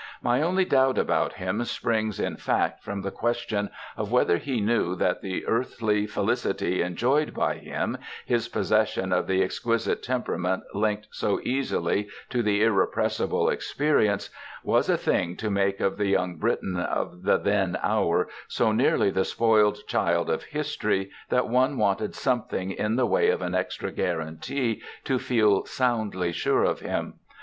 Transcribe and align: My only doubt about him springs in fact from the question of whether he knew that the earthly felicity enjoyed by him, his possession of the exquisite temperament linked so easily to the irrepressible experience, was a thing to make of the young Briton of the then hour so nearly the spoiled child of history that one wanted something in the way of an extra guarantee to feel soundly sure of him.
My 0.23 0.41
only 0.41 0.65
doubt 0.65 0.97
about 0.97 1.33
him 1.33 1.63
springs 1.63 2.19
in 2.19 2.35
fact 2.37 2.83
from 2.83 3.03
the 3.03 3.11
question 3.11 3.69
of 3.95 4.11
whether 4.11 4.37
he 4.39 4.59
knew 4.59 4.95
that 4.95 5.21
the 5.21 5.45
earthly 5.45 6.07
felicity 6.07 6.81
enjoyed 6.81 7.35
by 7.35 7.57
him, 7.59 7.99
his 8.25 8.47
possession 8.47 9.13
of 9.13 9.27
the 9.27 9.43
exquisite 9.43 10.01
temperament 10.01 10.63
linked 10.73 11.09
so 11.11 11.39
easily 11.43 12.07
to 12.31 12.41
the 12.41 12.63
irrepressible 12.63 13.47
experience, 13.47 14.31
was 14.63 14.89
a 14.89 14.97
thing 14.97 15.35
to 15.37 15.51
make 15.51 15.79
of 15.79 15.97
the 15.97 16.07
young 16.07 16.37
Briton 16.37 16.77
of 16.79 17.21
the 17.21 17.37
then 17.37 17.77
hour 17.83 18.27
so 18.47 18.71
nearly 18.71 19.11
the 19.11 19.23
spoiled 19.23 19.85
child 19.85 20.31
of 20.31 20.45
history 20.45 21.11
that 21.29 21.47
one 21.47 21.77
wanted 21.77 22.15
something 22.15 22.71
in 22.71 22.95
the 22.95 23.05
way 23.05 23.29
of 23.29 23.43
an 23.43 23.53
extra 23.53 23.91
guarantee 23.91 24.81
to 25.03 25.19
feel 25.19 25.63
soundly 25.67 26.31
sure 26.31 26.63
of 26.63 26.79
him. 26.79 27.19